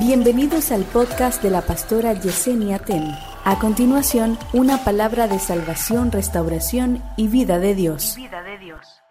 Bienvenidos 0.00 0.72
al 0.72 0.84
podcast 0.84 1.42
de 1.42 1.50
la 1.50 1.60
pastora 1.60 2.14
Yesenia 2.14 2.78
Ten. 2.78 3.04
A 3.44 3.58
continuación, 3.60 4.38
una 4.54 4.82
palabra 4.82 5.28
de 5.28 5.38
salvación, 5.38 6.10
restauración 6.10 7.02
y 7.18 7.28
vida 7.28 7.58
de 7.58 7.74
Dios. 7.74 8.16
vida 8.16 8.42
de 8.42 8.56
Dios. 8.56 9.02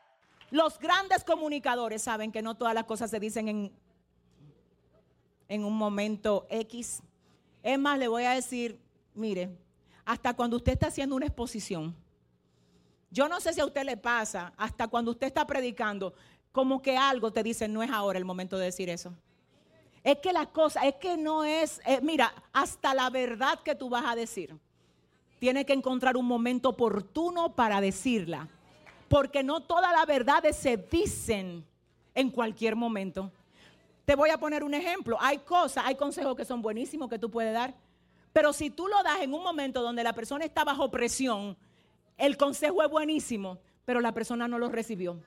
Los 0.50 0.80
grandes 0.80 1.24
comunicadores 1.24 2.02
saben 2.02 2.32
que 2.32 2.42
no 2.42 2.58
todas 2.58 2.74
las 2.74 2.86
cosas 2.86 3.12
se 3.12 3.20
dicen 3.20 3.48
en, 3.50 3.72
en 5.48 5.64
un 5.64 5.78
momento 5.78 6.48
X. 6.50 7.04
Es 7.62 7.78
más, 7.78 8.00
le 8.00 8.08
voy 8.08 8.24
a 8.24 8.32
decir, 8.32 8.80
mire, 9.14 9.56
hasta 10.06 10.34
cuando 10.34 10.58
usted 10.58 10.72
está 10.72 10.88
haciendo 10.88 11.16
una 11.16 11.28
exposición, 11.28 11.96
yo 13.12 13.30
no 13.30 13.40
sé 13.40 13.54
si 13.54 13.62
a 13.62 13.66
usted 13.66 13.84
le 13.84 13.96
pasa, 13.96 14.54
hasta 14.58 14.88
cuando 14.88 15.12
usted 15.12 15.28
está 15.28 15.46
predicando, 15.46 16.16
como 16.52 16.82
que 16.82 16.98
algo 16.98 17.32
te 17.32 17.44
dice, 17.44 17.68
no 17.68 17.84
es 17.84 17.92
ahora 17.92 18.18
el 18.18 18.26
momento 18.26 18.58
de 18.58 18.66
decir 18.66 18.90
eso. 18.90 19.14
Es 20.04 20.20
que 20.20 20.32
la 20.32 20.46
cosa, 20.46 20.88
es 20.88 20.96
que 20.96 21.18
no 21.18 21.44
es, 21.44 21.82
eh, 21.86 22.00
mira, 22.02 22.34
hasta 22.54 22.94
la 22.94 23.10
verdad 23.10 23.60
que 23.60 23.76
tú 23.76 23.90
vas 23.90 24.06
a 24.06 24.16
decir, 24.16 24.56
tiene 25.40 25.66
que 25.66 25.74
encontrar 25.74 26.18
un 26.18 26.26
momento 26.26 26.70
oportuno 26.70 27.56
para 27.56 27.82
decirla. 27.82 28.48
Porque 29.08 29.44
no 29.44 29.62
todas 29.62 29.92
las 29.92 30.06
verdades 30.06 30.56
se 30.56 30.78
dicen 30.78 31.66
en 32.14 32.30
cualquier 32.30 32.76
momento. 32.76 33.32
Te 34.06 34.16
voy 34.16 34.30
a 34.30 34.38
poner 34.38 34.64
un 34.64 34.74
ejemplo. 34.74 35.18
Hay 35.20 35.40
cosas, 35.40 35.86
hay 35.86 35.96
consejos 35.96 36.36
que 36.36 36.46
son 36.46 36.62
buenísimos 36.62 37.10
que 37.10 37.20
tú 37.20 37.30
puedes 37.30 37.54
dar. 37.54 37.74
Pero 38.34 38.54
si 38.54 38.70
tú 38.70 38.88
lo 38.88 39.02
das 39.04 39.22
en 39.22 39.34
un 39.34 39.44
momento 39.44 39.82
donde 39.82 40.04
la 40.04 40.14
persona 40.14 40.46
está 40.46 40.64
bajo 40.64 40.92
presión, 40.92 41.58
el 42.18 42.38
consejo 42.38 42.84
es 42.84 42.90
buenísimo, 42.90 43.58
pero 43.86 44.02
la 44.02 44.14
persona 44.14 44.48
no 44.48 44.60
lo 44.60 44.70
recibió 44.70 45.20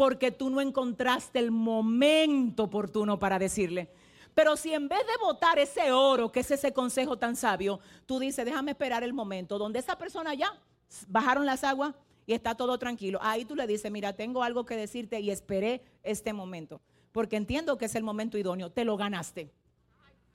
porque 0.00 0.30
tú 0.30 0.48
no 0.48 0.62
encontraste 0.62 1.38
el 1.38 1.50
momento 1.50 2.62
oportuno 2.62 3.18
para 3.18 3.38
decirle. 3.38 3.90
Pero 4.32 4.56
si 4.56 4.72
en 4.72 4.88
vez 4.88 5.00
de 5.00 5.12
votar 5.20 5.58
ese 5.58 5.92
oro, 5.92 6.32
que 6.32 6.40
es 6.40 6.50
ese 6.50 6.72
consejo 6.72 7.18
tan 7.18 7.36
sabio, 7.36 7.80
tú 8.06 8.18
dices, 8.18 8.46
déjame 8.46 8.70
esperar 8.70 9.04
el 9.04 9.12
momento 9.12 9.58
donde 9.58 9.78
esa 9.78 9.98
persona 9.98 10.32
ya 10.32 10.58
bajaron 11.06 11.44
las 11.44 11.64
aguas 11.64 11.94
y 12.24 12.32
está 12.32 12.54
todo 12.54 12.78
tranquilo. 12.78 13.18
Ahí 13.20 13.44
tú 13.44 13.54
le 13.54 13.66
dices, 13.66 13.92
mira, 13.92 14.14
tengo 14.14 14.42
algo 14.42 14.64
que 14.64 14.74
decirte 14.74 15.20
y 15.20 15.30
esperé 15.30 15.82
este 16.02 16.32
momento. 16.32 16.80
Porque 17.12 17.36
entiendo 17.36 17.76
que 17.76 17.84
es 17.84 17.94
el 17.94 18.02
momento 18.02 18.38
idóneo. 18.38 18.70
Te 18.70 18.86
lo 18.86 18.96
ganaste. 18.96 19.52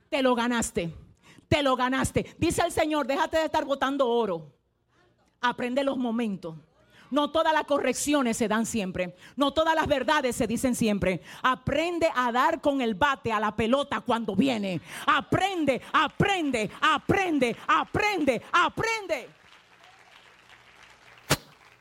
Te 0.09 0.21
lo 0.21 0.35
ganaste. 0.35 0.93
Te 1.47 1.63
lo 1.63 1.75
ganaste. 1.75 2.35
Dice 2.37 2.61
el 2.61 2.71
Señor, 2.71 3.07
déjate 3.07 3.37
de 3.37 3.45
estar 3.45 3.65
votando 3.65 4.07
oro. 4.07 4.53
Aprende 5.41 5.83
los 5.83 5.97
momentos. 5.97 6.55
No 7.11 7.31
todas 7.31 7.53
las 7.53 7.65
correcciones 7.65 8.37
se 8.37 8.47
dan 8.47 8.65
siempre. 8.65 9.15
No 9.35 9.53
todas 9.53 9.75
las 9.75 9.87
verdades 9.87 10.35
se 10.35 10.47
dicen 10.47 10.75
siempre. 10.75 11.21
Aprende 11.41 12.09
a 12.15 12.31
dar 12.31 12.61
con 12.61 12.81
el 12.81 12.95
bate 12.95 13.31
a 13.31 13.39
la 13.39 13.55
pelota 13.55 14.01
cuando 14.01 14.35
viene. 14.35 14.81
Aprende, 15.05 15.81
aprende, 15.93 16.69
aprende, 16.81 17.55
aprende, 17.67 18.41
aprende. 18.51 19.29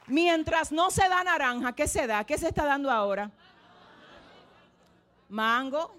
Mientras 0.06 0.70
no 0.70 0.91
se 0.91 1.08
da 1.08 1.25
naranja, 1.25 1.72
¿qué 1.72 1.88
se 1.88 2.06
da? 2.06 2.25
¿Qué 2.25 2.36
se 2.36 2.48
está 2.48 2.64
dando 2.64 2.91
ahora? 2.91 3.31
Mango. 5.28 5.94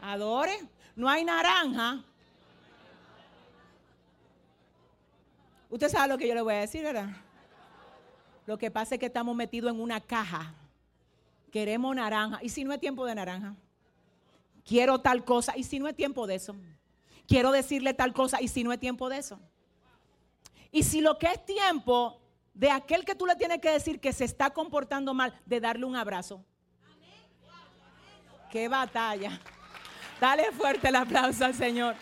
Adore. 0.00 0.58
No 0.94 1.08
hay 1.08 1.24
naranja. 1.24 2.02
Usted 5.68 5.88
sabe 5.90 6.08
lo 6.08 6.16
que 6.16 6.26
yo 6.26 6.34
le 6.34 6.40
voy 6.40 6.54
a 6.54 6.60
decir, 6.60 6.82
¿verdad? 6.82 7.10
Lo 8.46 8.56
que 8.58 8.70
pasa 8.70 8.94
es 8.94 9.00
que 9.00 9.06
estamos 9.06 9.34
metidos 9.34 9.72
en 9.72 9.80
una 9.80 10.00
caja. 10.00 10.54
Queremos 11.50 11.94
naranja. 11.94 12.38
¿Y 12.42 12.48
si 12.48 12.64
no 12.64 12.72
es 12.72 12.80
tiempo 12.80 13.04
de 13.04 13.14
naranja? 13.14 13.54
Quiero 14.64 15.00
tal 15.00 15.24
cosa. 15.24 15.56
¿Y 15.56 15.64
si 15.64 15.78
no 15.78 15.88
es 15.88 15.96
tiempo 15.96 16.26
de 16.26 16.36
eso? 16.36 16.54
Quiero 17.26 17.50
decirle 17.50 17.92
tal 17.92 18.12
cosa. 18.12 18.40
¿Y 18.40 18.48
si 18.48 18.62
no 18.62 18.72
es 18.72 18.78
tiempo 18.78 19.08
de 19.08 19.18
eso? 19.18 19.40
Y 20.70 20.84
si 20.84 21.00
lo 21.00 21.18
que 21.18 21.26
es 21.26 21.44
tiempo 21.44 22.20
de 22.54 22.70
aquel 22.70 23.04
que 23.04 23.14
tú 23.14 23.26
le 23.26 23.36
tienes 23.36 23.60
que 23.60 23.70
decir 23.70 24.00
que 24.00 24.12
se 24.12 24.24
está 24.24 24.50
comportando 24.50 25.12
mal, 25.12 25.38
de 25.44 25.60
darle 25.60 25.84
un 25.84 25.94
abrazo. 25.94 26.42
¡Qué 28.50 28.68
batalla! 28.68 29.38
Dale 30.20 30.50
fuerte 30.52 30.88
el 30.88 30.96
aplauso 30.96 31.44
al 31.44 31.54
Señor. 31.54 31.94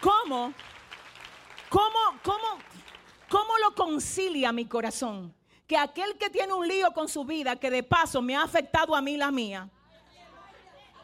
¿Cómo? 0.00 0.52
¿Cómo, 1.68 1.98
cómo, 2.24 2.58
¿Cómo 3.32 3.56
lo 3.56 3.74
concilia 3.74 4.52
mi 4.52 4.66
corazón? 4.66 5.34
Que 5.66 5.78
aquel 5.78 6.18
que 6.18 6.28
tiene 6.28 6.52
un 6.52 6.68
lío 6.68 6.92
con 6.92 7.08
su 7.08 7.24
vida, 7.24 7.56
que 7.56 7.70
de 7.70 7.82
paso 7.82 8.20
me 8.20 8.36
ha 8.36 8.42
afectado 8.42 8.94
a 8.94 9.00
mí 9.00 9.16
la 9.16 9.30
mía. 9.30 9.70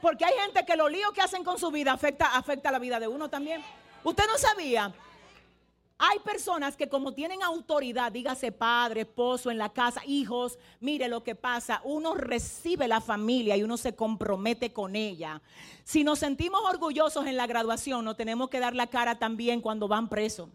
Porque 0.03 0.27
hay 0.27 0.35
gente 0.39 0.63
que 0.67 0.77
los 0.77 0.93
líos 0.93 1.11
que 1.13 1.23
hacen 1.23 1.43
con 1.43 1.59
su 1.59 1.71
vida 1.71 1.91
afecta, 1.91 2.37
afecta 2.37 2.71
la 2.71 2.79
vida 2.79 3.01
de 3.01 3.09
uno 3.09 3.31
también. 3.31 3.65
Usted 4.05 4.25
no 4.27 4.37
sabía. 4.37 4.93
Hay 5.97 6.19
personas 6.19 6.77
que 6.77 6.87
como 6.87 7.15
tienen 7.15 7.43
autoridad, 7.43 8.13
dígase 8.13 8.53
padre, 8.53 9.01
esposo 9.01 9.51
en 9.51 9.57
la 9.57 9.73
casa, 9.73 10.03
hijos, 10.05 10.59
mire 10.81 11.09
lo 11.09 11.25
que 11.25 11.35
pasa, 11.35 11.81
uno 11.83 12.15
recibe 12.15 12.87
la 12.87 13.01
familia 13.01 13.57
y 13.57 13.63
uno 13.63 13.79
se 13.79 13.97
compromete 13.97 14.71
con 14.71 14.97
ella. 14.97 15.41
Si 15.83 16.05
nos 16.05 16.19
sentimos 16.19 16.61
orgullosos 16.63 17.27
en 17.27 17.39
la 17.39 17.47
graduación, 17.47 18.05
no 18.05 18.17
tenemos 18.17 18.51
que 18.51 18.61
dar 18.61 18.77
la 18.77 18.89
cara 18.89 19.19
también 19.19 19.63
cuando 19.63 19.89
van 19.89 20.11
presos 20.11 20.51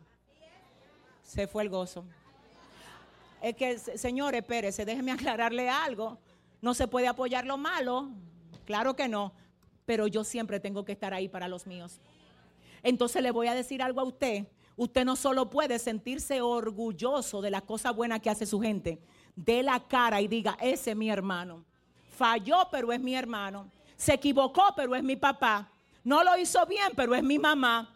se 1.23 1.47
fue 1.47 1.63
el 1.63 1.69
gozo. 1.69 2.05
Es 3.41 3.55
que, 3.55 3.77
señores, 3.77 4.41
espérese, 4.41 4.85
déjeme 4.85 5.11
aclararle 5.13 5.69
algo. 5.69 6.17
No 6.61 6.73
se 6.73 6.87
puede 6.87 7.07
apoyar 7.07 7.45
lo 7.45 7.57
malo, 7.57 8.09
claro 8.65 8.95
que 8.95 9.07
no, 9.07 9.33
pero 9.85 10.07
yo 10.07 10.23
siempre 10.23 10.59
tengo 10.59 10.85
que 10.85 10.93
estar 10.93 11.13
ahí 11.13 11.27
para 11.27 11.47
los 11.47 11.67
míos. 11.67 11.99
Entonces 12.83 13.21
le 13.21 13.31
voy 13.31 13.47
a 13.47 13.53
decir 13.53 13.81
algo 13.81 13.99
a 14.01 14.05
usted. 14.05 14.45
Usted 14.75 15.05
no 15.05 15.15
solo 15.15 15.49
puede 15.49 15.77
sentirse 15.77 16.41
orgulloso 16.41 17.41
de 17.41 17.51
la 17.51 17.61
cosa 17.61 17.91
buena 17.91 18.19
que 18.19 18.29
hace 18.29 18.45
su 18.45 18.59
gente, 18.59 18.99
de 19.35 19.61
la 19.61 19.79
cara 19.87 20.21
y 20.21 20.27
diga, 20.27 20.57
ese 20.61 20.91
es 20.91 20.97
mi 20.97 21.09
hermano. 21.09 21.63
Falló, 22.17 22.67
pero 22.71 22.91
es 22.91 22.99
mi 22.99 23.15
hermano. 23.15 23.69
Se 23.95 24.13
equivocó, 24.13 24.63
pero 24.75 24.95
es 24.95 25.03
mi 25.03 25.15
papá. 25.15 25.69
No 26.03 26.23
lo 26.23 26.37
hizo 26.37 26.65
bien, 26.65 26.91
pero 26.95 27.13
es 27.15 27.23
mi 27.23 27.39
mamá. 27.39 27.93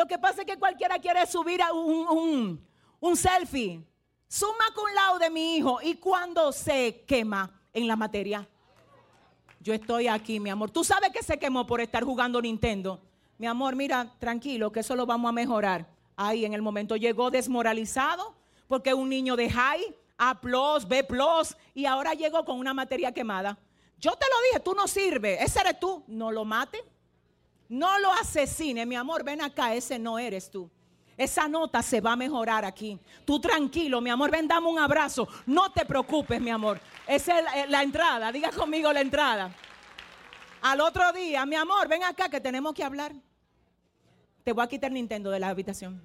Lo 0.00 0.06
que 0.06 0.18
pasa 0.18 0.40
es 0.40 0.46
que 0.46 0.58
cualquiera 0.58 0.98
quiere 0.98 1.26
subir 1.26 1.60
a 1.60 1.74
un, 1.74 2.58
un, 3.00 3.16
selfie. 3.18 3.84
Suma 4.26 4.64
con 4.74 4.94
lado 4.94 5.18
de 5.18 5.28
mi 5.28 5.56
hijo 5.56 5.78
y 5.82 5.96
cuando 5.96 6.52
se 6.52 7.04
quema 7.06 7.60
en 7.70 7.86
la 7.86 7.96
materia. 7.96 8.48
Yo 9.60 9.74
estoy 9.74 10.08
aquí, 10.08 10.40
mi 10.40 10.48
amor. 10.48 10.70
Tú 10.70 10.84
sabes 10.84 11.10
que 11.10 11.22
se 11.22 11.38
quemó 11.38 11.66
por 11.66 11.82
estar 11.82 12.02
jugando 12.02 12.40
Nintendo. 12.40 12.98
Mi 13.36 13.46
amor, 13.46 13.76
mira, 13.76 14.10
tranquilo, 14.18 14.72
que 14.72 14.80
eso 14.80 14.96
lo 14.96 15.04
vamos 15.04 15.28
a 15.28 15.32
mejorar. 15.32 15.86
Ahí 16.16 16.46
en 16.46 16.54
el 16.54 16.62
momento 16.62 16.96
llegó 16.96 17.30
desmoralizado 17.30 18.34
porque 18.68 18.94
un 18.94 19.10
niño 19.10 19.36
de 19.36 19.50
high, 19.50 19.94
A, 20.16 20.40
B, 20.88 21.08
y 21.74 21.84
ahora 21.84 22.14
llegó 22.14 22.46
con 22.46 22.58
una 22.58 22.72
materia 22.72 23.12
quemada. 23.12 23.58
Yo 23.98 24.12
te 24.12 24.24
lo 24.30 24.36
dije, 24.48 24.60
tú 24.60 24.72
no 24.72 24.88
sirves. 24.88 25.42
Ese 25.42 25.60
eres 25.60 25.78
tú. 25.78 26.02
No 26.06 26.32
lo 26.32 26.46
mate. 26.46 26.82
No 27.70 28.00
lo 28.00 28.12
asesine, 28.12 28.84
mi 28.84 28.96
amor, 28.96 29.22
ven 29.22 29.40
acá, 29.40 29.72
ese 29.74 29.96
no 29.96 30.18
eres 30.18 30.50
tú. 30.50 30.68
Esa 31.16 31.46
nota 31.46 31.82
se 31.82 32.00
va 32.00 32.12
a 32.12 32.16
mejorar 32.16 32.64
aquí. 32.64 32.98
Tú 33.24 33.38
tranquilo, 33.40 34.00
mi 34.00 34.10
amor, 34.10 34.28
ven, 34.28 34.48
dame 34.48 34.66
un 34.66 34.78
abrazo. 34.78 35.28
No 35.46 35.70
te 35.70 35.86
preocupes, 35.86 36.40
mi 36.40 36.50
amor. 36.50 36.80
Esa 37.06 37.38
es 37.38 37.44
la, 37.44 37.66
la 37.66 37.82
entrada, 37.84 38.32
diga 38.32 38.50
conmigo 38.50 38.92
la 38.92 39.00
entrada. 39.00 39.54
Al 40.62 40.80
otro 40.80 41.12
día, 41.12 41.46
mi 41.46 41.54
amor, 41.54 41.86
ven 41.86 42.02
acá 42.02 42.28
que 42.28 42.40
tenemos 42.40 42.74
que 42.74 42.82
hablar. 42.82 43.12
Te 44.42 44.52
voy 44.52 44.64
a 44.64 44.66
quitar 44.66 44.90
Nintendo 44.90 45.30
de 45.30 45.38
la 45.38 45.50
habitación. 45.50 46.02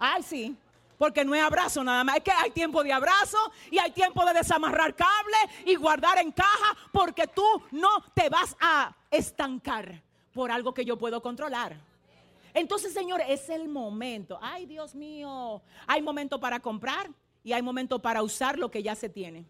Ay, 0.00 0.24
sí. 0.24 0.56
Porque 0.98 1.24
no 1.24 1.36
es 1.36 1.42
abrazo 1.42 1.84
nada 1.84 2.02
más. 2.02 2.16
Es 2.16 2.24
que 2.24 2.32
hay 2.32 2.50
tiempo 2.50 2.82
de 2.82 2.92
abrazo 2.92 3.38
y 3.70 3.78
hay 3.78 3.92
tiempo 3.92 4.24
de 4.24 4.32
desamarrar 4.32 4.96
cable 4.96 5.36
y 5.66 5.76
guardar 5.76 6.18
en 6.18 6.32
caja 6.32 6.76
porque 6.90 7.28
tú 7.28 7.46
no 7.70 8.02
te 8.12 8.28
vas 8.28 8.56
a 8.58 8.92
estancar 9.08 10.02
por 10.36 10.52
algo 10.52 10.74
que 10.74 10.84
yo 10.84 10.98
puedo 10.98 11.22
controlar. 11.22 11.78
Entonces, 12.52 12.92
Señor, 12.92 13.22
es 13.26 13.48
el 13.48 13.68
momento. 13.68 14.38
Ay, 14.42 14.66
Dios 14.66 14.94
mío. 14.94 15.62
Hay 15.86 16.02
momento 16.02 16.38
para 16.38 16.60
comprar 16.60 17.08
y 17.42 17.54
hay 17.54 17.62
momento 17.62 17.98
para 18.00 18.22
usar 18.22 18.58
lo 18.58 18.70
que 18.70 18.82
ya 18.82 18.94
se 18.94 19.08
tiene. 19.08 19.46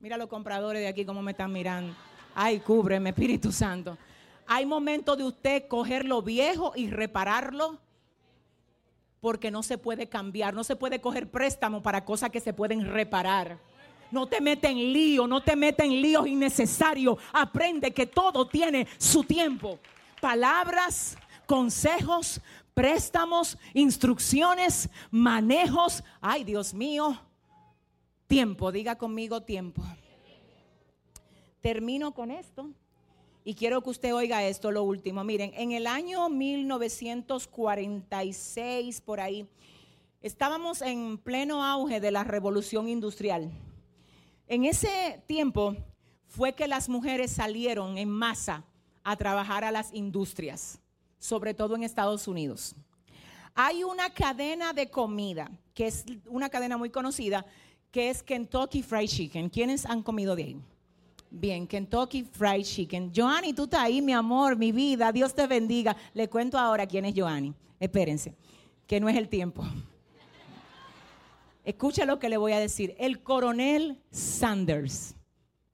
Mira 0.00 0.16
los 0.16 0.26
compradores 0.26 0.82
de 0.82 0.88
aquí 0.88 1.04
cómo 1.04 1.22
me 1.22 1.30
están 1.30 1.52
mirando. 1.52 1.94
Ay, 2.34 2.58
cúbreme, 2.58 3.10
Espíritu 3.10 3.52
Santo. 3.52 3.96
Hay 4.48 4.66
momento 4.66 5.14
de 5.14 5.22
usted 5.22 5.68
coger 5.68 6.04
lo 6.04 6.20
viejo 6.20 6.72
y 6.74 6.90
repararlo 6.90 7.78
porque 9.20 9.52
no 9.52 9.62
se 9.62 9.78
puede 9.78 10.08
cambiar, 10.08 10.54
no 10.54 10.64
se 10.64 10.74
puede 10.74 11.00
coger 11.00 11.30
préstamo 11.30 11.82
para 11.82 12.04
cosas 12.04 12.30
que 12.30 12.40
se 12.40 12.52
pueden 12.52 12.84
reparar. 12.84 13.58
No 14.10 14.26
te 14.26 14.40
metas 14.40 14.70
en 14.70 14.92
lío, 14.92 15.26
no 15.26 15.42
te 15.42 15.56
metas 15.56 15.86
en 15.86 16.00
líos 16.00 16.26
innecesarios. 16.26 17.18
Aprende 17.32 17.92
que 17.92 18.06
todo 18.06 18.46
tiene 18.46 18.86
su 18.98 19.24
tiempo. 19.24 19.78
Palabras, 20.20 21.16
consejos, 21.46 22.40
préstamos, 22.74 23.58
instrucciones, 23.74 24.88
manejos. 25.10 26.04
Ay, 26.20 26.44
Dios 26.44 26.74
mío. 26.74 27.20
Tiempo, 28.26 28.72
diga 28.72 28.96
conmigo 28.96 29.42
tiempo. 29.42 29.82
termino 31.60 32.12
con 32.12 32.30
esto. 32.30 32.70
Y 33.44 33.54
quiero 33.54 33.80
que 33.80 33.90
usted 33.90 34.14
oiga 34.14 34.44
esto, 34.44 34.72
lo 34.72 34.82
último. 34.82 35.24
Miren, 35.24 35.52
en 35.54 35.72
el 35.72 35.86
año 35.86 36.28
1946, 36.28 39.00
por 39.00 39.20
ahí, 39.20 39.48
estábamos 40.20 40.82
en 40.82 41.16
pleno 41.18 41.64
auge 41.64 42.00
de 42.00 42.10
la 42.10 42.24
revolución 42.24 42.88
industrial. 42.88 43.52
En 44.48 44.64
ese 44.64 45.22
tiempo 45.26 45.76
fue 46.26 46.54
que 46.54 46.68
las 46.68 46.88
mujeres 46.88 47.32
salieron 47.32 47.98
en 47.98 48.08
masa 48.08 48.64
a 49.02 49.16
trabajar 49.16 49.64
a 49.64 49.70
las 49.70 49.92
industrias, 49.92 50.78
sobre 51.18 51.54
todo 51.54 51.74
en 51.74 51.82
Estados 51.82 52.28
Unidos. 52.28 52.74
Hay 53.54 53.82
una 53.82 54.10
cadena 54.10 54.72
de 54.72 54.88
comida, 54.88 55.50
que 55.74 55.86
es 55.86 56.04
una 56.26 56.48
cadena 56.48 56.76
muy 56.76 56.90
conocida, 56.90 57.44
que 57.90 58.10
es 58.10 58.22
Kentucky 58.22 58.82
Fried 58.82 59.08
Chicken. 59.08 59.48
¿Quiénes 59.48 59.86
han 59.86 60.02
comido 60.02 60.36
de 60.36 60.44
ahí? 60.44 60.60
Bien, 61.30 61.66
Kentucky 61.66 62.22
Fried 62.22 62.64
Chicken. 62.64 63.12
Joanny, 63.14 63.52
tú 63.52 63.64
estás 63.64 63.80
ahí, 63.80 64.00
mi 64.00 64.12
amor, 64.12 64.56
mi 64.56 64.70
vida. 64.70 65.10
Dios 65.10 65.34
te 65.34 65.46
bendiga. 65.46 65.96
Le 66.14 66.28
cuento 66.28 66.58
ahora 66.58 66.86
quién 66.86 67.04
es 67.04 67.14
Joanny. 67.16 67.52
Espérense, 67.80 68.34
que 68.86 69.00
no 69.00 69.08
es 69.08 69.16
el 69.16 69.28
tiempo. 69.28 69.64
Escucha 71.66 72.06
lo 72.06 72.18
que 72.20 72.28
le 72.28 72.36
voy 72.36 72.52
a 72.52 72.60
decir. 72.60 72.94
El 72.96 73.24
coronel 73.24 74.00
Sanders 74.12 75.16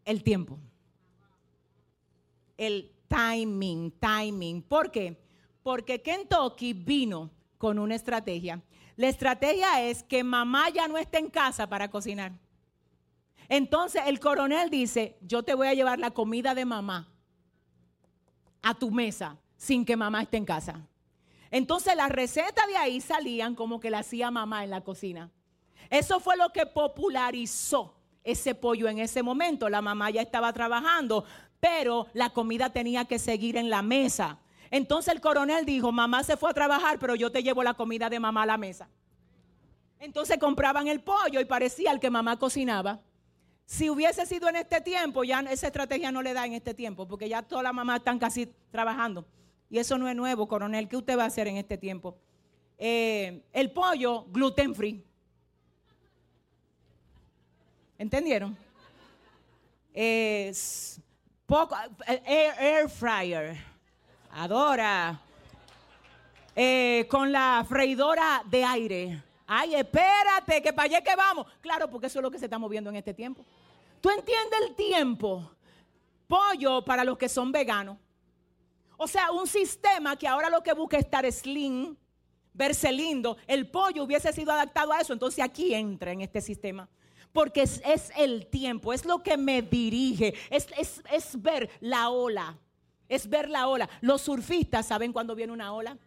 el 0.03 0.21
tiempo. 0.21 0.59
El 2.57 2.91
timing, 3.13 3.91
timing. 3.99 4.61
¿Por 4.63 4.91
qué? 4.91 5.21
Porque 5.61 6.01
Kentucky 6.01 6.73
vino 6.73 7.29
con 7.57 7.77
una 7.77 7.95
estrategia. 7.95 8.61
La 8.95 9.07
estrategia 9.07 9.81
es 9.83 10.03
que 10.03 10.23
mamá 10.23 10.69
ya 10.69 10.87
no 10.87 10.97
esté 10.97 11.19
en 11.19 11.29
casa 11.29 11.67
para 11.67 11.89
cocinar. 11.89 12.31
Entonces 13.49 14.03
el 14.07 14.19
coronel 14.19 14.69
dice, 14.69 15.17
yo 15.21 15.43
te 15.43 15.53
voy 15.53 15.67
a 15.67 15.73
llevar 15.73 15.99
la 15.99 16.11
comida 16.11 16.55
de 16.55 16.65
mamá 16.65 17.09
a 18.61 18.73
tu 18.73 18.89
mesa 18.89 19.37
sin 19.57 19.85
que 19.85 19.95
mamá 19.95 20.23
esté 20.23 20.37
en 20.37 20.45
casa. 20.45 20.87
Entonces 21.51 21.95
las 21.95 22.09
recetas 22.09 22.67
de 22.67 22.77
ahí 22.77 22.99
salían 22.99 23.53
como 23.53 23.79
que 23.79 23.91
la 23.91 23.99
hacía 23.99 24.31
mamá 24.31 24.63
en 24.63 24.71
la 24.71 24.81
cocina. 24.81 25.31
Eso 25.89 26.19
fue 26.19 26.35
lo 26.35 26.49
que 26.49 26.65
popularizó 26.65 27.95
ese 28.23 28.55
pollo 28.55 28.87
en 28.87 28.99
ese 28.99 29.21
momento. 29.21 29.69
La 29.69 29.81
mamá 29.81 30.09
ya 30.09 30.21
estaba 30.21 30.51
trabajando, 30.53 31.25
pero 31.63 32.07
la 32.11 32.31
comida 32.31 32.73
tenía 32.73 33.05
que 33.05 33.17
seguir 33.17 33.55
en 33.55 33.69
la 33.69 33.81
mesa. 33.81 34.37
Entonces 34.69 35.13
el 35.13 35.21
coronel 35.21 35.65
dijo, 35.65 35.93
mamá 35.93 36.21
se 36.21 36.35
fue 36.35 36.49
a 36.49 36.53
trabajar, 36.53 36.99
pero 36.99 37.15
yo 37.15 37.31
te 37.31 37.41
llevo 37.41 37.63
la 37.63 37.73
comida 37.73 38.09
de 38.09 38.19
mamá 38.19 38.43
a 38.43 38.45
la 38.45 38.57
mesa. 38.57 38.89
Entonces 39.97 40.37
compraban 40.39 40.89
el 40.89 40.99
pollo 40.99 41.39
y 41.39 41.45
parecía 41.45 41.93
el 41.93 42.01
que 42.01 42.09
mamá 42.09 42.37
cocinaba. 42.37 42.99
Si 43.65 43.89
hubiese 43.89 44.25
sido 44.25 44.49
en 44.49 44.57
este 44.57 44.81
tiempo, 44.81 45.23
ya 45.23 45.39
esa 45.39 45.67
estrategia 45.67 46.11
no 46.11 46.21
le 46.21 46.33
da 46.33 46.45
en 46.45 46.51
este 46.51 46.73
tiempo, 46.73 47.07
porque 47.07 47.29
ya 47.29 47.41
todas 47.41 47.63
las 47.63 47.73
mamás 47.73 47.99
están 47.99 48.19
casi 48.19 48.53
trabajando. 48.69 49.25
Y 49.69 49.77
eso 49.77 49.97
no 49.97 50.09
es 50.09 50.17
nuevo, 50.17 50.49
coronel. 50.49 50.89
¿Qué 50.89 50.97
usted 50.97 51.17
va 51.17 51.23
a 51.23 51.27
hacer 51.27 51.47
en 51.47 51.55
este 51.55 51.77
tiempo? 51.77 52.17
Eh, 52.77 53.41
el 53.53 53.71
pollo 53.71 54.25
gluten 54.25 54.75
free. 54.75 55.01
¿Entendieron? 57.97 58.57
Es 59.93 60.99
poco, 61.45 61.75
eh, 62.07 62.53
air, 62.59 62.89
fryer. 62.89 63.57
Adora. 64.31 65.19
Eh, 66.55 67.07
con 67.09 67.31
la 67.31 67.65
freidora 67.67 68.43
de 68.45 68.63
aire. 68.63 69.23
Ay, 69.47 69.75
espérate, 69.75 70.61
que 70.61 70.71
para 70.71 70.85
allá 70.85 71.01
que 71.01 71.15
vamos. 71.15 71.47
Claro, 71.61 71.89
porque 71.89 72.07
eso 72.07 72.19
es 72.19 72.23
lo 72.23 72.31
que 72.31 72.39
se 72.39 72.45
está 72.45 72.59
moviendo 72.59 72.89
en 72.89 72.95
este 72.95 73.13
tiempo. 73.13 73.43
¿Tú 74.01 74.09
entiendes 74.09 74.59
el 74.67 74.75
tiempo? 74.75 75.51
Pollo 76.27 76.83
para 76.83 77.03
los 77.03 77.17
que 77.17 77.29
son 77.29 77.51
veganos. 77.51 77.97
O 78.97 79.07
sea, 79.07 79.31
un 79.31 79.47
sistema 79.47 80.15
que 80.15 80.27
ahora 80.27 80.49
lo 80.49 80.61
que 80.61 80.73
busca 80.73 80.97
es 80.97 81.05
estar 81.05 81.29
slim, 81.31 81.95
verse 82.53 82.91
lindo. 82.91 83.37
El 83.47 83.69
pollo 83.69 84.03
hubiese 84.03 84.31
sido 84.31 84.51
adaptado 84.51 84.93
a 84.93 84.99
eso, 84.99 85.13
entonces 85.13 85.43
aquí 85.43 85.73
entra 85.73 86.11
en 86.11 86.21
este 86.21 86.39
sistema. 86.41 86.87
Porque 87.33 87.63
es, 87.63 87.81
el 88.15 88.45
tiempo, 88.45 88.93
es 88.93 89.05
lo 89.05 89.23
que 89.23 89.37
me 89.37 89.63
dirige, 89.63 90.35
es, 90.51 90.67
es, 91.11 91.41
ver 91.41 91.69
la 91.81 92.09
ola, 92.09 92.57
es 93.09 93.27
ver 93.27 93.49
la 93.49 93.67
ola. 93.67 93.89
Los 94.01 94.21
surfistas 94.21 94.85
saben 94.85 95.11
cuando 95.11 95.35
viene 95.35 95.51
una 95.51 95.73
ola. 95.73 95.97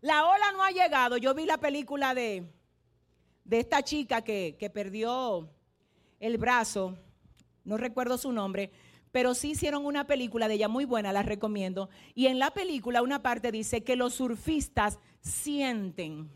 La 0.00 0.26
ola 0.26 0.52
no 0.52 0.64
ha 0.64 0.70
llegado. 0.72 1.16
Yo 1.16 1.32
vi 1.32 1.46
la 1.46 1.58
película 1.58 2.12
de, 2.12 2.44
de 3.44 3.60
esta 3.60 3.82
chica 3.82 4.22
que, 4.22 4.56
que 4.58 4.68
perdió 4.68 5.48
el 6.18 6.38
brazo, 6.38 6.98
no 7.64 7.76
recuerdo 7.76 8.18
su 8.18 8.32
nombre, 8.32 8.72
pero 9.12 9.34
sí 9.34 9.52
hicieron 9.52 9.86
una 9.86 10.06
película 10.06 10.48
de 10.48 10.54
ella 10.54 10.68
muy 10.68 10.84
buena, 10.84 11.12
la 11.12 11.22
recomiendo. 11.22 11.88
Y 12.14 12.26
en 12.26 12.40
la 12.40 12.50
película 12.50 13.00
una 13.00 13.22
parte 13.22 13.52
dice 13.52 13.84
que 13.84 13.96
los 13.96 14.14
surfistas 14.14 14.98
sienten 15.20 16.30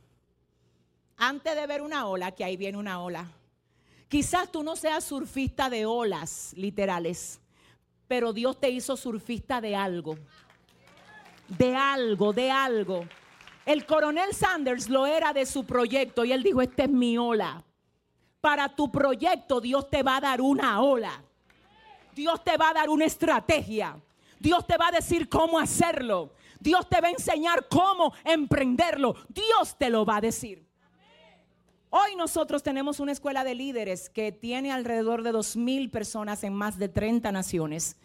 antes 1.17 1.55
de 1.55 1.67
ver 1.67 1.83
una 1.83 2.07
ola 2.07 2.33
que 2.33 2.45
ahí 2.45 2.57
viene 2.57 2.79
una 2.79 3.03
ola. 3.03 3.31
Quizás 4.11 4.51
tú 4.51 4.65
no 4.65 4.75
seas 4.75 5.05
surfista 5.05 5.71
de 5.71 5.87
olas 5.87 6.53
literales, 6.57 7.41
pero 8.09 8.33
Dios 8.33 8.59
te 8.59 8.69
hizo 8.69 8.97
surfista 8.97 9.61
de 9.61 9.77
algo. 9.77 10.19
De 11.47 11.77
algo, 11.77 12.33
de 12.33 12.51
algo. 12.51 13.05
El 13.65 13.87
coronel 13.87 14.35
Sanders 14.35 14.89
lo 14.89 15.07
era 15.07 15.33
de 15.33 15.47
su 15.47 15.65
proyecto 15.65 16.25
y 16.25 16.33
él 16.33 16.43
dijo, 16.43 16.61
esta 16.61 16.83
es 16.83 16.91
mi 16.91 17.19
ola. 17.19 17.62
Para 18.41 18.75
tu 18.75 18.91
proyecto 18.91 19.61
Dios 19.61 19.89
te 19.89 20.03
va 20.03 20.17
a 20.17 20.21
dar 20.21 20.41
una 20.41 20.83
ola. 20.83 21.23
Dios 22.12 22.43
te 22.43 22.57
va 22.57 22.71
a 22.71 22.75
dar 22.75 22.91
una 22.91 23.05
estrategia. 23.05 23.97
Dios 24.41 24.67
te 24.67 24.77
va 24.77 24.89
a 24.89 24.93
decir 24.93 25.29
cómo 25.29 25.57
hacerlo. 25.57 26.33
Dios 26.59 26.89
te 26.89 27.01
va 27.01 27.07
a 27.07 27.12
enseñar 27.12 27.69
cómo 27.69 28.12
emprenderlo. 28.25 29.15
Dios 29.29 29.77
te 29.79 29.89
lo 29.89 30.05
va 30.05 30.17
a 30.17 30.21
decir. 30.21 30.69
Hoy 31.93 32.14
nosotros 32.14 32.62
tenemos 32.62 33.00
una 33.00 33.11
escuela 33.11 33.43
de 33.43 33.57
líderes 33.57 34.11
que 34.11 34.31
tiene 34.31 34.71
alrededor 34.71 35.25
de 35.25 35.33
dos 35.33 35.57
mil 35.57 35.91
personas 35.91 36.45
en 36.45 36.53
más 36.53 36.79
de 36.79 36.88
30 36.88 37.33
naciones. 37.33 37.97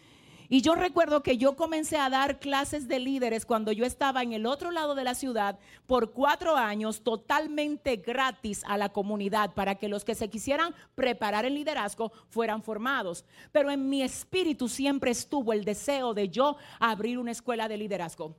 Y 0.49 0.63
yo 0.63 0.73
recuerdo 0.73 1.21
que 1.21 1.37
yo 1.37 1.55
comencé 1.55 1.97
a 1.97 2.09
dar 2.09 2.39
clases 2.39 2.87
de 2.87 2.99
líderes 2.99 3.45
cuando 3.45 3.71
yo 3.71 3.85
estaba 3.85 4.23
en 4.23 4.33
el 4.33 4.47
otro 4.47 4.71
lado 4.71 4.95
de 4.95 5.03
la 5.03 5.13
ciudad 5.13 5.59
por 5.85 6.13
cuatro 6.13 6.55
años 6.55 7.03
totalmente 7.03 7.97
gratis 7.97 8.63
a 8.65 8.75
la 8.75 8.89
comunidad 8.89 9.53
para 9.53 9.75
que 9.75 9.87
los 9.87 10.03
que 10.03 10.15
se 10.15 10.31
quisieran 10.31 10.73
preparar 10.95 11.45
en 11.45 11.53
liderazgo 11.53 12.11
fueran 12.29 12.63
formados. 12.63 13.23
Pero 13.51 13.69
en 13.69 13.87
mi 13.87 14.01
espíritu 14.01 14.67
siempre 14.67 15.11
estuvo 15.11 15.53
el 15.53 15.63
deseo 15.63 16.15
de 16.15 16.29
yo 16.29 16.57
abrir 16.79 17.19
una 17.19 17.31
escuela 17.31 17.67
de 17.67 17.77
liderazgo. 17.77 18.35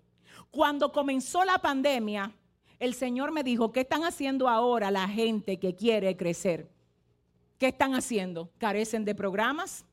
Cuando 0.51 0.91
comenzó 0.91 1.45
la 1.45 1.59
pandemia, 1.59 2.33
el 2.79 2.95
Señor 2.95 3.33
me 3.33 3.43
dijo, 3.43 3.73
¿qué 3.73 3.81
están 3.81 4.05
haciendo 4.05 4.49
ahora 4.49 4.91
la 4.91 5.09
gente 5.09 5.59
que 5.59 5.75
quiere 5.75 6.17
crecer? 6.17 6.69
¿Qué 7.59 7.69
están 7.69 7.95
haciendo? 7.95 8.51
¿Carecen 8.59 9.05
de 9.05 9.15
programas? 9.15 9.85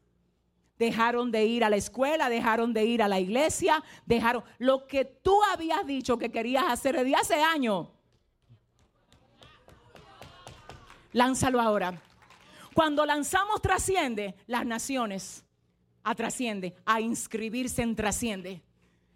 dejaron 0.78 1.32
de 1.32 1.46
ir 1.46 1.63
a 1.63 1.70
la 1.70 1.75
escuela, 1.75 2.30
dejaron 2.30 2.74
de 2.74 2.86
ir 2.86 3.02
a 3.02 3.08
la 3.08 3.20
iglesia, 3.20 3.84
dejaron 4.06 4.44
lo 4.58 4.88
que 4.88 5.06
tú 5.06 5.42
habías 5.52 5.86
dicho 5.86 6.18
que 6.18 6.32
querías 6.32 6.66
hacer 6.68 6.96
desde 6.96 7.16
hace 7.16 7.36
años. 7.36 7.88
Lánzalo 11.12 11.62
ahora. 11.62 12.02
Cuando 12.74 13.06
lanzamos 13.06 13.62
trasciende, 13.62 14.36
las 14.48 14.66
naciones 14.66 15.46
a 16.04 16.16
trasciende, 16.16 16.75
a 16.86 17.00
inscribirse 17.00 17.82
en 17.82 17.96
trasciende. 17.96 18.62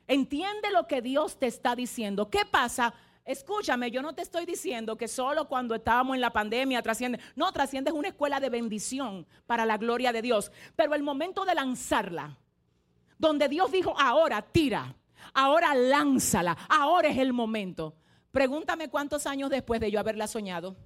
Entiende 0.07 0.71
lo 0.71 0.87
que 0.87 1.01
Dios 1.01 1.37
te 1.37 1.47
está 1.47 1.75
diciendo. 1.75 2.29
¿Qué 2.29 2.45
pasa 2.45 2.93
Escúchame, 3.27 3.91
yo 3.91 4.01
no 4.01 4.15
te 4.15 4.21
estoy 4.21 4.45
diciendo 4.45 4.95
que 4.97 5.09
solo 5.09 5.49
cuando 5.49 5.75
estábamos 5.75 6.15
en 6.15 6.21
la 6.21 6.31
pandemia 6.31 6.81
trasciende. 6.81 7.19
No, 7.35 7.51
trasciende 7.51 7.89
es 7.89 7.95
una 7.95 8.07
escuela 8.07 8.39
de 8.39 8.49
bendición 8.49 9.27
para 9.45 9.65
la 9.65 9.77
gloria 9.77 10.13
de 10.13 10.21
Dios. 10.21 10.49
Pero 10.77 10.95
el 10.95 11.03
momento 11.03 11.43
de 11.43 11.53
lanzarla, 11.53 12.37
donde 13.17 13.49
Dios 13.49 13.69
dijo, 13.69 13.93
ahora 13.99 14.41
tira, 14.41 14.95
ahora 15.33 15.75
lánzala, 15.75 16.57
ahora 16.69 17.09
es 17.09 17.17
el 17.17 17.33
momento. 17.33 17.97
Pregúntame 18.31 18.89
cuántos 18.89 19.27
años 19.27 19.49
después 19.49 19.81
de 19.81 19.91
yo 19.91 19.99
haberla 19.99 20.27
soñado. 20.27 20.77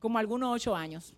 Como 0.00 0.18
algunos 0.18 0.56
ocho 0.56 0.74
años. 0.74 1.14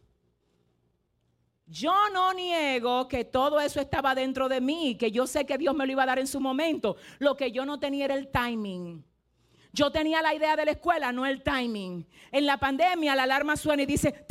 Yo 1.65 1.95
no 2.13 2.35
niego 2.35 3.09
que 3.09 3.25
todo 3.25 3.59
eso 3.59 3.81
estaba 3.81 4.15
dentro 4.15 4.51
de 4.51 4.61
mí, 4.61 4.97
que 4.97 5.11
yo 5.11 5.27
sé 5.27 5.47
que 5.47 5.57
Dios 5.57 5.75
me 5.75 5.87
lo 5.87 5.93
iba 5.93 6.03
a 6.03 6.07
dar 6.07 6.19
en 6.19 6.27
su 6.27 6.41
momento. 6.41 6.97
Lo 7.21 7.39
que 7.39 7.53
yo 7.53 7.65
no 7.65 7.81
tenía 7.81 8.05
era 8.05 8.15
el 8.15 8.29
timing. 8.29 9.08
Yo 9.73 9.93
tenía 9.93 10.23
la 10.23 10.35
idea 10.35 10.57
de 10.57 10.65
la 10.65 10.71
escuela, 10.73 11.13
no 11.13 11.27
el 11.27 11.43
timing. 11.43 12.07
En 12.33 12.47
la 12.47 12.59
pandemia 12.59 13.15
la 13.15 13.25
alarma 13.25 13.57
suena 13.57 13.83
y 13.83 13.87
dice, 13.87 14.27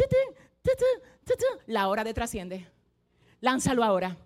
la 1.68 1.88
hora 1.88 2.04
de 2.04 2.14
trasciende. 2.14 2.68
Lánzalo 3.40 3.84
ahora. 3.84 4.18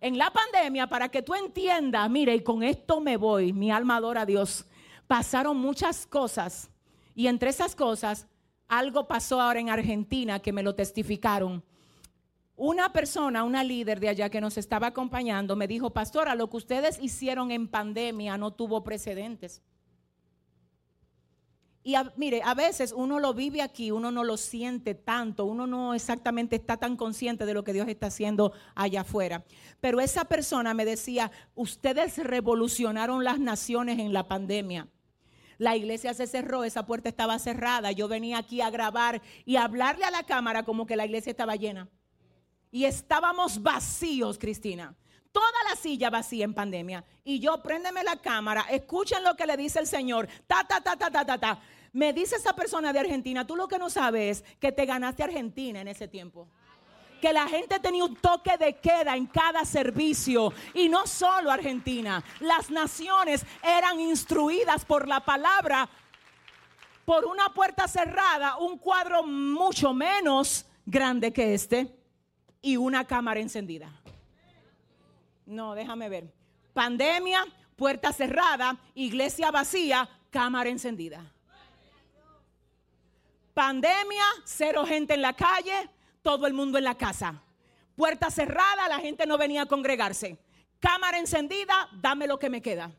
En 0.00 0.16
la 0.16 0.30
pandemia, 0.30 0.88
para 0.88 1.08
que 1.10 1.22
tú 1.22 1.34
entiendas, 1.34 2.08
mire, 2.10 2.34
y 2.34 2.42
con 2.42 2.62
esto 2.62 3.00
me 3.00 3.16
voy, 3.16 3.52
mi 3.52 3.70
alma 3.70 3.96
adora 3.96 4.22
a 4.22 4.26
Dios. 4.26 4.66
Pasaron 5.06 5.58
muchas 5.58 6.06
cosas 6.06 6.70
y 7.14 7.26
entre 7.26 7.50
esas 7.50 7.74
cosas, 7.76 8.26
algo 8.66 9.06
pasó 9.06 9.40
ahora 9.40 9.60
en 9.60 9.68
Argentina 9.68 10.38
que 10.40 10.52
me 10.52 10.62
lo 10.62 10.74
testificaron. 10.74 11.62
Una 12.56 12.92
persona, 12.92 13.44
una 13.44 13.64
líder 13.64 14.00
de 14.00 14.08
allá 14.08 14.30
que 14.30 14.40
nos 14.40 14.56
estaba 14.56 14.88
acompañando, 14.88 15.56
me 15.56 15.66
dijo, 15.66 15.90
pastora, 15.90 16.34
lo 16.34 16.48
que 16.48 16.58
ustedes 16.58 16.98
hicieron 17.00 17.50
en 17.50 17.68
pandemia 17.68 18.38
no 18.38 18.52
tuvo 18.52 18.82
precedentes. 18.82 19.62
Y 21.82 21.94
mire, 22.16 22.42
a 22.44 22.54
veces 22.54 22.92
uno 22.94 23.18
lo 23.18 23.32
vive 23.32 23.62
aquí, 23.62 23.90
uno 23.90 24.10
no 24.10 24.22
lo 24.22 24.36
siente 24.36 24.94
tanto, 24.94 25.46
uno 25.46 25.66
no 25.66 25.94
exactamente 25.94 26.56
está 26.56 26.76
tan 26.76 26.94
consciente 26.96 27.46
de 27.46 27.54
lo 27.54 27.64
que 27.64 27.72
Dios 27.72 27.88
está 27.88 28.08
haciendo 28.08 28.52
allá 28.74 29.00
afuera. 29.00 29.44
Pero 29.80 30.00
esa 30.00 30.26
persona 30.26 30.74
me 30.74 30.84
decía, 30.84 31.32
ustedes 31.54 32.18
revolucionaron 32.18 33.24
las 33.24 33.38
naciones 33.38 33.98
en 33.98 34.12
la 34.12 34.28
pandemia. 34.28 34.88
La 35.56 35.74
iglesia 35.74 36.12
se 36.12 36.26
cerró, 36.26 36.64
esa 36.64 36.84
puerta 36.84 37.08
estaba 37.08 37.38
cerrada. 37.38 37.92
Yo 37.92 38.08
venía 38.08 38.38
aquí 38.38 38.60
a 38.60 38.70
grabar 38.70 39.22
y 39.46 39.56
a 39.56 39.64
hablarle 39.64 40.04
a 40.04 40.10
la 40.10 40.24
cámara 40.24 40.64
como 40.64 40.86
que 40.86 40.96
la 40.96 41.06
iglesia 41.06 41.30
estaba 41.30 41.56
llena. 41.56 41.88
Y 42.70 42.84
estábamos 42.84 43.62
vacíos, 43.62 44.38
Cristina. 44.38 44.94
Toda 45.32 45.46
la 45.68 45.76
silla 45.76 46.10
vacía 46.10 46.44
en 46.44 46.54
pandemia. 46.54 47.04
Y 47.22 47.38
yo, 47.38 47.62
préndeme 47.62 48.02
la 48.02 48.16
cámara, 48.16 48.66
escuchen 48.70 49.22
lo 49.22 49.36
que 49.36 49.46
le 49.46 49.56
dice 49.56 49.78
el 49.78 49.86
Señor. 49.86 50.28
Ta, 50.46 50.64
ta, 50.66 50.80
ta, 50.80 50.96
ta, 50.96 51.10
ta, 51.10 51.24
ta, 51.24 51.38
ta. 51.38 51.60
Me 51.92 52.12
dice 52.12 52.36
esa 52.36 52.52
persona 52.54 52.92
de 52.92 53.00
Argentina, 53.00 53.46
tú 53.46 53.56
lo 53.56 53.68
que 53.68 53.78
no 53.78 53.90
sabes 53.90 54.38
es 54.38 54.44
que 54.58 54.72
te 54.72 54.86
ganaste 54.86 55.22
Argentina 55.22 55.80
en 55.80 55.88
ese 55.88 56.08
tiempo. 56.08 56.48
Que 57.20 57.32
la 57.32 57.46
gente 57.48 57.78
tenía 57.78 58.04
un 58.04 58.16
toque 58.16 58.56
de 58.56 58.78
queda 58.78 59.16
en 59.16 59.26
cada 59.26 59.64
servicio. 59.64 60.52
Y 60.72 60.88
no 60.88 61.06
solo 61.06 61.50
Argentina. 61.50 62.24
Las 62.40 62.70
naciones 62.70 63.44
eran 63.62 64.00
instruidas 64.00 64.84
por 64.84 65.06
la 65.06 65.20
palabra. 65.20 65.88
Por 67.04 67.24
una 67.24 67.50
puerta 67.50 67.86
cerrada, 67.88 68.56
un 68.56 68.78
cuadro 68.78 69.22
mucho 69.24 69.92
menos 69.92 70.64
grande 70.86 71.32
que 71.32 71.54
este 71.54 71.94
y 72.62 72.76
una 72.76 73.06
cámara 73.06 73.40
encendida. 73.40 73.99
No, 75.50 75.74
déjame 75.74 76.08
ver. 76.08 76.32
Pandemia, 76.72 77.44
puerta 77.74 78.12
cerrada, 78.12 78.78
iglesia 78.94 79.50
vacía, 79.50 80.08
cámara 80.30 80.70
encendida. 80.70 81.24
Pandemia, 83.52 84.24
cero 84.44 84.86
gente 84.86 85.14
en 85.14 85.22
la 85.22 85.32
calle, 85.32 85.90
todo 86.22 86.46
el 86.46 86.52
mundo 86.52 86.78
en 86.78 86.84
la 86.84 86.96
casa. 86.96 87.42
Puerta 87.96 88.30
cerrada, 88.30 88.88
la 88.88 89.00
gente 89.00 89.26
no 89.26 89.36
venía 89.36 89.62
a 89.62 89.66
congregarse. 89.66 90.38
Cámara 90.78 91.18
encendida, 91.18 91.88
dame 92.00 92.28
lo 92.28 92.38
que 92.38 92.48
me 92.48 92.62
queda. 92.62 92.92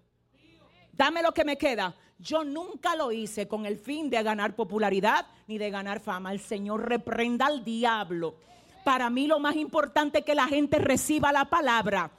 Dame 0.91 1.24
lo 1.24 1.34
que 1.34 1.46
me 1.46 1.58
queda. 1.58 1.96
Yo 2.20 2.43
nunca 2.43 2.98
lo 2.98 3.13
hice 3.13 3.48
con 3.48 3.65
el 3.65 3.77
fin 3.77 4.10
de 4.10 4.22
ganar 4.22 4.58
popularidad 4.58 5.25
ni 5.48 5.58
de 5.58 5.72
ganar 5.72 6.01
fama. 6.01 6.34
El 6.34 6.41
Señor 6.41 6.88
reprenda 6.89 7.46
al 7.46 7.63
diablo. 7.63 8.36
Para 8.84 9.10
mí 9.10 9.25
lo 9.25 9.39
más 9.39 9.55
importante 9.55 10.20
es 10.20 10.25
que 10.25 10.36
la 10.36 10.48
gente 10.48 10.79
reciba 10.79 11.31
la 11.31 11.46
palabra. 11.46 12.12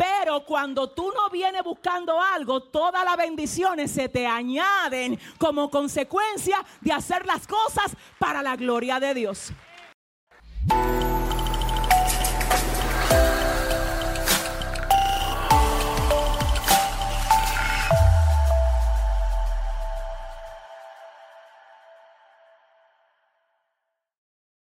Pero 0.00 0.46
cuando 0.46 0.88
tú 0.88 1.12
no 1.14 1.28
vienes 1.28 1.62
buscando 1.62 2.18
algo, 2.22 2.62
todas 2.62 3.04
las 3.04 3.18
bendiciones 3.18 3.90
se 3.90 4.08
te 4.08 4.26
añaden 4.26 5.20
como 5.36 5.68
consecuencia 5.70 6.64
de 6.80 6.90
hacer 6.90 7.26
las 7.26 7.46
cosas 7.46 7.94
para 8.18 8.42
la 8.42 8.56
gloria 8.56 8.98
de 8.98 9.12
Dios. 9.12 9.52